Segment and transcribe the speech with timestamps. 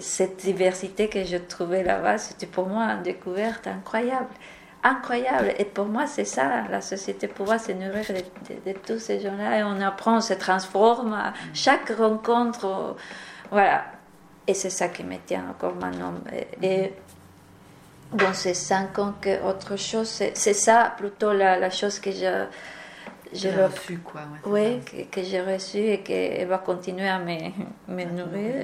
[0.00, 4.30] cette diversité que je trouvais là-bas, c'était pour moi une découverte incroyable.
[4.82, 5.52] Incroyable.
[5.58, 8.04] Et pour moi, c'est ça, la société, pouvoir se nourrir
[8.64, 9.58] de, tous ces gens-là.
[9.58, 12.96] Et on apprend, on se transforme à chaque rencontre.
[13.50, 13.84] Voilà.
[14.46, 16.14] Et c'est ça qui me tient encore maintenant.
[16.62, 16.92] Et,
[18.12, 22.46] dans ces cinq ans, que autre chose, c'est ça plutôt la, la chose que je
[23.32, 24.22] j'ai reçu quoi.
[24.46, 24.80] oui,
[25.10, 27.36] que, j'ai reçu et qui va continuer à me,
[27.88, 28.54] me nourrir.